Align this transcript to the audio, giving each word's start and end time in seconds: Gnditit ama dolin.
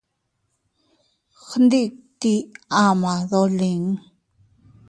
Gnditit 1.47 2.47
ama 2.83 3.13
dolin. 3.29 3.83